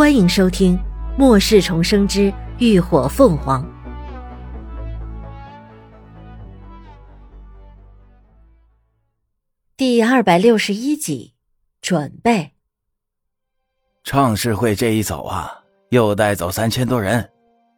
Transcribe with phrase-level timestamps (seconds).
[0.00, 0.78] 欢迎收听
[1.18, 3.62] 《末世重生之浴火凤凰》
[9.76, 11.34] 第二百六十一集。
[11.82, 12.52] 准备。
[14.02, 15.52] 创世会这一走啊，
[15.90, 17.30] 又带走三千多人。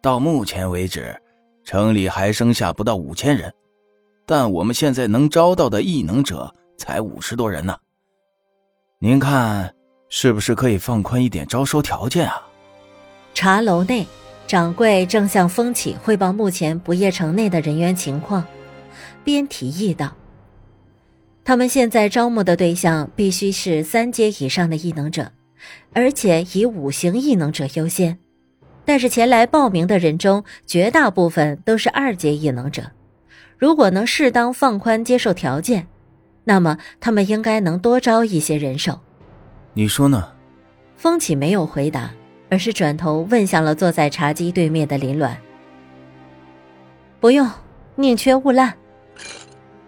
[0.00, 1.20] 到目前为止，
[1.64, 3.52] 城里还剩下不到五千人，
[4.24, 7.76] 但我们现在能招到的异能者才五十多人呢。
[9.00, 9.74] 您看。
[10.16, 12.40] 是不是可以放宽一点招收条件啊？
[13.34, 14.06] 茶楼内，
[14.46, 18.46] 掌柜正向风起汇报目前不夜城内的人员情况，
[19.24, 20.14] 边提议道
[21.44, 25.32] ：“他们现在招募的对象必须是三阶以上的异能者，
[25.92, 28.16] 而且以五行异能者优先。
[28.84, 32.92] 但是前来报名的人中，绝大部分都是二阶异能者。
[33.58, 35.88] 如果能适当放宽接受条件，
[36.44, 39.00] 那么他们应该能多招一些人手。”
[39.76, 40.28] 你说呢？
[40.96, 42.12] 风起没有回答，
[42.48, 45.34] 而是转头问向了坐在茶几对面的林鸾。
[47.18, 47.50] 不用，
[47.96, 48.72] 宁缺毋滥。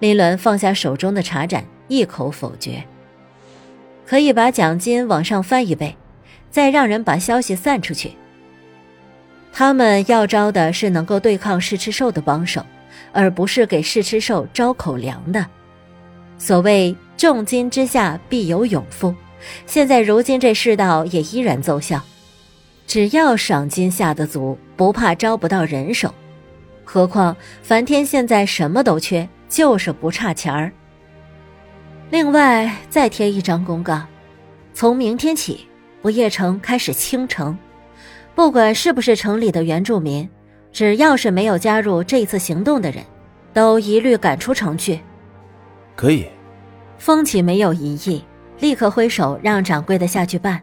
[0.00, 2.82] 林鸾放下手中的茶盏，一口否决。
[4.04, 5.96] 可以把奖金往上翻一倍，
[6.50, 8.12] 再让人把消息散出去。
[9.52, 12.64] 他们要招的是能够对抗噬吃兽的帮手，
[13.12, 15.46] 而不是给噬吃兽招口粮的。
[16.36, 19.14] 所谓重金之下必有勇夫。
[19.66, 22.00] 现在如今这世道也依然奏效，
[22.86, 26.12] 只要赏金下得足，不怕招不到人手。
[26.84, 30.72] 何况梵天现在什么都缺，就是不差钱儿。
[32.10, 34.00] 另外再贴一张公告：
[34.72, 35.66] 从明天起，
[36.00, 37.56] 不夜城开始清城，
[38.34, 40.26] 不管是不是城里的原住民，
[40.72, 43.04] 只要是没有加入这次行动的人，
[43.52, 45.00] 都一律赶出城去。
[45.94, 46.26] 可以，
[46.96, 48.24] 风起没有异议。
[48.60, 50.60] 立刻挥手让掌柜的下去办，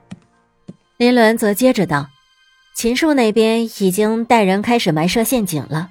[0.97, 2.09] 林伦则接着道
[2.75, 5.89] ：“秦树那边已经带人开始埋设陷阱了，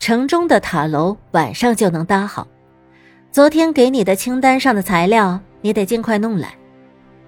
[0.00, 2.48] 城中的塔楼晚上就能搭好。
[3.30, 6.54] 昨天给你的清单上的材料，你得尽快弄来。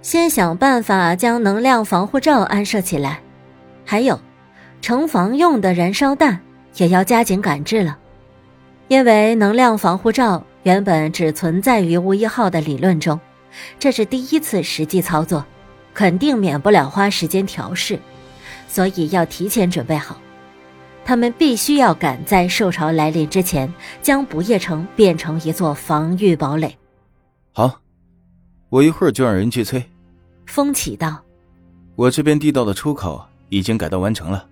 [0.01, 3.21] 先想办法将能量防护罩安设起来，
[3.85, 4.19] 还有，
[4.81, 6.41] 城防用的燃烧弹
[6.77, 7.99] 也要加紧赶制了，
[8.89, 13.21] 因为能量防护罩原本只存在于无一号的理论中。”
[13.79, 15.45] 这是第一次实际操作，
[15.95, 17.99] 肯定免不了花时间调试，
[18.69, 20.21] 所以要提前准备好。
[21.05, 23.73] 他们必须要赶在兽潮来临之前，
[24.03, 26.77] 将不夜城变成一座防御堡垒。
[27.53, 27.81] 好，
[28.69, 29.83] 我一会儿就让人去催。
[30.47, 31.19] 风起道
[31.97, 34.47] ：“我这边地道的出口已经改道完成了，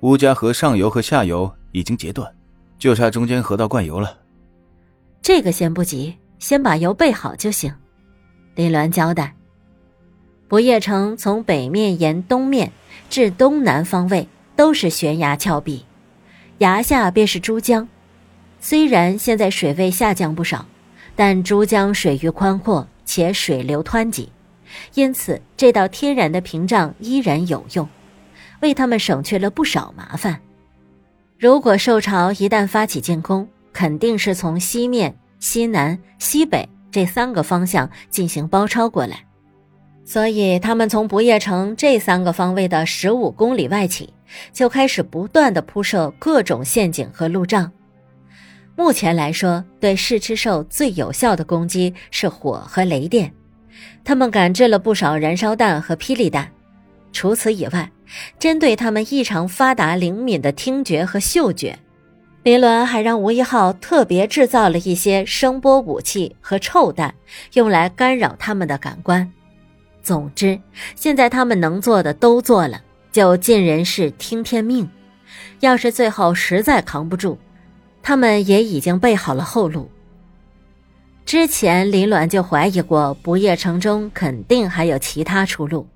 [0.00, 2.28] 乌家河上游和下游已经截断，
[2.78, 4.18] 就差中间河道灌油了。
[5.22, 7.72] 这个先不急，先把油备好就行。”
[8.54, 9.34] 林鸾交代
[10.48, 12.72] ：“不夜城从北面沿东面
[13.08, 15.84] 至东南方位都是悬崖峭壁，
[16.58, 17.88] 崖下便是珠江。
[18.60, 20.66] 虽然现在水位下降不少，
[21.16, 24.30] 但珠江水域宽阔且水流湍急，
[24.94, 27.88] 因此这道天然的屏障依然有用，
[28.60, 30.40] 为他们省去了不少麻烦。
[31.38, 39.24] 如果受潮一旦发起进攻，肯定是从西面、西南、西北。”这三个方向进行包抄过来，
[40.04, 44.12] 所以他们从不夜城这三个方位的十五公里外起，
[44.52, 47.70] 就开始不断的铺设各种陷阱和路障。
[48.76, 53.32] 目前来说，对噬吃兽最有效的攻击是火和雷电，
[54.02, 56.50] 他们赶制了不少燃烧弹和霹雳弹。
[57.12, 57.90] 除此以外，
[58.38, 61.78] 针对他们异常发达灵敏的听觉和嗅觉。
[62.42, 67.14] 林鸾还让吴一浩特别制造了一些声波武器和臭弹，
[67.52, 69.30] 用来干扰他们的感官。
[70.02, 70.58] 总之，
[70.96, 72.80] 现在他们能做的都做了，
[73.12, 74.88] 就尽人事听天命。
[75.60, 77.36] 要是最后实在扛不住，
[78.02, 79.90] 他们也已经备好了后路。
[81.26, 85.86] 之前林鸾就怀疑过，不夜城中肯定还有其他出路。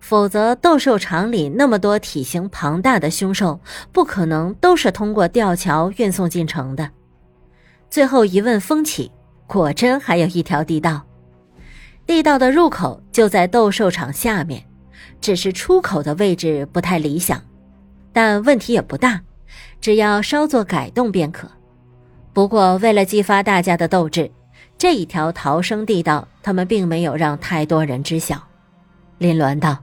[0.00, 3.60] 否则，斗兽场里那么多体型庞大的凶兽，
[3.92, 6.90] 不可能都是通过吊桥运送进城的。
[7.90, 9.10] 最后一问风起，
[9.46, 11.02] 果真还有一条地道。
[12.06, 14.64] 地道的入口就在斗兽场下面，
[15.20, 17.40] 只是出口的位置不太理想，
[18.12, 19.20] 但问题也不大，
[19.80, 21.48] 只要稍作改动便可。
[22.32, 24.30] 不过，为了激发大家的斗志，
[24.76, 28.42] 这一条逃生地道，他们并没有让太多人知晓。
[29.18, 29.82] 林鸾道：“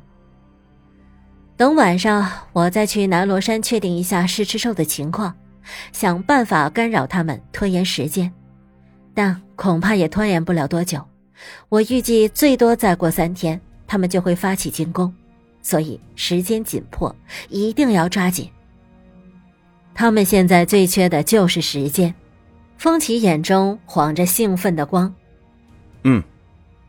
[1.57, 5.35] 等晚上，我再去南罗山确定一下试吃兽的情况，
[5.91, 8.31] 想办法干扰他们，拖延时间。
[9.13, 11.03] 但恐怕也拖延不了多久。
[11.69, 15.13] 我预计最多再过三天，他们就会发起进攻。
[15.61, 17.15] 所以时间紧迫，
[17.49, 18.49] 一定要抓紧。
[19.93, 22.13] 他们现在最缺的就是时间。
[22.77, 25.13] 风起眼中晃着兴奋的光。
[26.03, 26.23] 嗯，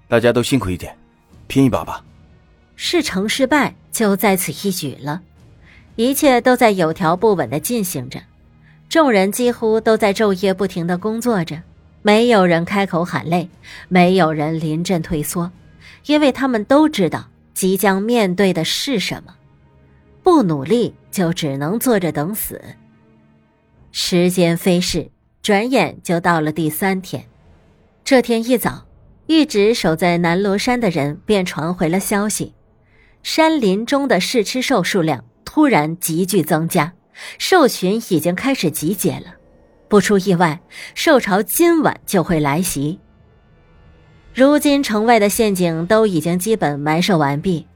[0.08, 0.96] 大家都辛苦一点，
[1.48, 2.02] 拼一把吧。
[2.76, 5.22] 是成是败就在此一举了，
[5.96, 8.20] 一切都在有条不紊的进行着。
[8.88, 11.62] 众人几乎都在昼夜不停的工作着，
[12.02, 13.48] 没有人开口喊累，
[13.88, 15.50] 没有人临阵退缩，
[16.06, 19.34] 因为他们都知道即将面对的是什么。
[20.22, 22.60] 不努力就只能坐着等死。
[23.90, 25.10] 时间飞逝。
[25.42, 27.24] 转眼就到了第三天，
[28.04, 28.86] 这天一早，
[29.26, 32.52] 一直守在南罗山的人便传回了消息：
[33.22, 36.92] 山林中的试吃兽数量突然急剧增加，
[37.38, 39.34] 兽群已经开始集结了。
[39.88, 40.60] 不出意外，
[40.94, 42.98] 兽潮今晚就会来袭。
[44.34, 47.66] 如今城外的陷阱都已经基本埋设完毕，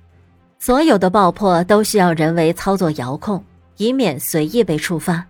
[0.58, 3.44] 所有的爆破都需要人为操作遥控，
[3.76, 5.26] 以免随意被触发。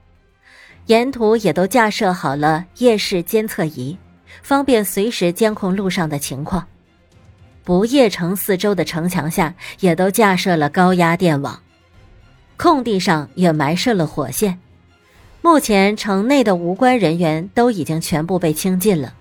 [0.87, 3.99] 沿途也都架设好了夜视监测仪，
[4.43, 6.65] 方便随时监控路上的情况。
[7.67, 11.61] 不夜城四周的城墙下也都架设了高压电网，
[12.57, 14.61] 空地上也埋设了火线。
[15.43, 19.15] 目前城内的无关人员都已经全部被清尽了。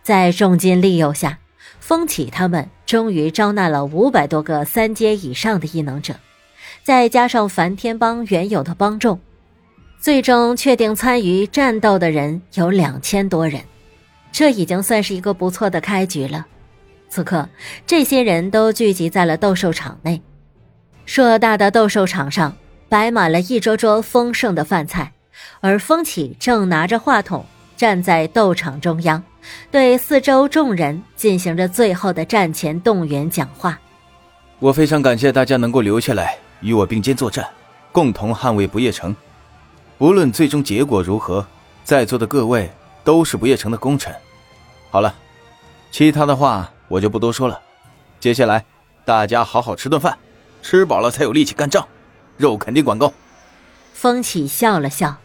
[0.00, 1.40] 在重金利诱下，
[1.80, 6.14] 风起他们终于招纳了五百多个三阶以上的异能者，
[6.84, 9.18] 再加上梵天帮原有的帮众。
[9.98, 13.60] 最终确定参与战斗的人有两千多人，
[14.30, 16.46] 这已经算是一个不错的开局了。
[17.12, 17.46] 此刻，
[17.86, 20.22] 这些人都聚集在了斗兽场内。
[21.04, 22.56] 硕大的斗兽场上
[22.88, 25.12] 摆满了一桌桌丰盛的饭菜，
[25.60, 27.44] 而风起正拿着话筒
[27.76, 29.22] 站在斗场中央，
[29.70, 33.78] 对四周众人进行着最后的战前动员讲话。
[34.58, 37.46] 我非常感谢大家能够留下来与我并肩作战，
[37.92, 39.14] 共同捍卫不夜城。
[39.98, 41.46] 无论最终结果如何，
[41.84, 42.70] 在座的各位
[43.04, 44.10] 都是不夜城的功臣。
[44.88, 45.14] 好了，
[45.90, 47.58] 其他的话我就不多说了。
[48.20, 48.66] 接下来，
[49.02, 50.18] 大家好好吃顿饭，
[50.60, 51.88] 吃饱了才有力气干仗，
[52.36, 53.14] 肉肯定管够。
[53.94, 55.16] 风起笑了笑，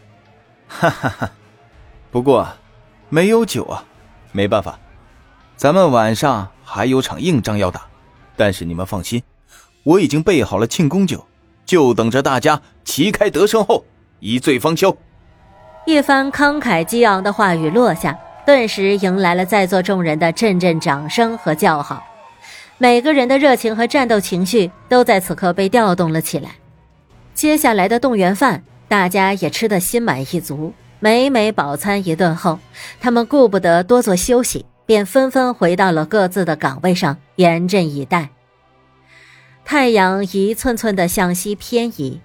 [0.70, 1.30] 哈哈哈。
[2.10, 2.48] 不过，
[3.10, 3.84] 没有酒啊，
[4.32, 4.80] 没办法，
[5.58, 7.82] 咱们晚上还有场硬仗要打。
[8.38, 9.22] 但是你们放心，
[9.84, 11.28] 我已经备好了庆功酒，
[11.66, 13.84] 就等着大家旗开得胜后。
[14.20, 14.98] 一醉方休。
[15.86, 18.18] 一番慷慨激昂的话语落下，
[18.48, 22.02] 顿时迎来了在座众人的阵阵掌声和叫好。
[22.78, 26.52] 每个人的热情和战斗情绪都在此刻被调动了起来。
[27.34, 30.74] 接下来的动员饭，大家也吃得心满意足。
[31.02, 32.58] 美美饱餐一顿后，
[33.02, 38.30] 他们顾不得多做休息，便纷纷回到了各自的岗位上，严阵以待。
[39.66, 42.22] 太阳一寸寸的向西偏移。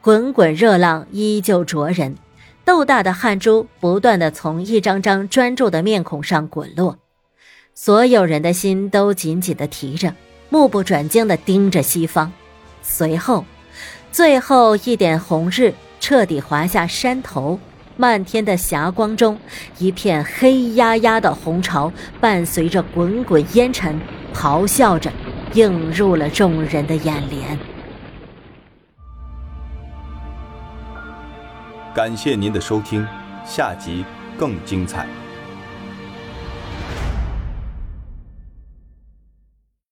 [0.00, 2.16] 滚滚热浪依旧灼人，
[2.66, 6.98] 豆大的汗珠不断的从一张张专注的面孔上滚落，
[7.76, 10.12] 所有人的心都紧紧的提着，
[10.48, 12.32] 目不转睛的盯着西方。
[12.82, 13.44] 随后，
[14.10, 17.60] 最后一点红日彻底滑下山头，
[17.96, 19.38] 漫天的霞光中，
[19.78, 24.00] 一片黑压压的红潮伴随着滚滚烟尘，
[24.34, 25.12] 咆哮着
[25.52, 27.56] 映入了众人的眼帘。
[31.96, 33.06] 感谢您的收听，
[33.46, 34.04] 下集
[34.36, 35.08] 更精彩。